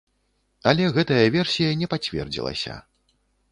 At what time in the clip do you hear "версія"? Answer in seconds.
1.37-1.77